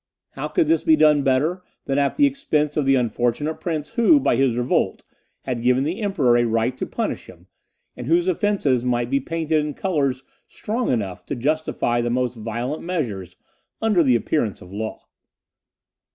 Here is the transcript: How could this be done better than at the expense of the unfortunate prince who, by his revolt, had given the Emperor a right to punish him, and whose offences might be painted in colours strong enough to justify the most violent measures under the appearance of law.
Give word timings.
How 0.31 0.47
could 0.47 0.67
this 0.67 0.83
be 0.83 0.95
done 0.95 1.21
better 1.21 1.61
than 1.85 1.99
at 1.99 2.15
the 2.15 2.25
expense 2.25 2.75
of 2.75 2.87
the 2.87 2.95
unfortunate 2.95 3.59
prince 3.59 3.89
who, 3.89 4.19
by 4.19 4.35
his 4.35 4.57
revolt, 4.57 5.03
had 5.43 5.61
given 5.61 5.83
the 5.83 6.01
Emperor 6.01 6.37
a 6.37 6.45
right 6.47 6.75
to 6.79 6.87
punish 6.87 7.27
him, 7.27 7.45
and 7.95 8.07
whose 8.07 8.27
offences 8.27 8.83
might 8.83 9.11
be 9.11 9.19
painted 9.19 9.63
in 9.63 9.75
colours 9.75 10.23
strong 10.47 10.89
enough 10.91 11.23
to 11.27 11.35
justify 11.35 12.01
the 12.01 12.09
most 12.09 12.35
violent 12.35 12.81
measures 12.81 13.35
under 13.79 14.01
the 14.01 14.15
appearance 14.15 14.59
of 14.59 14.73
law. 14.73 15.05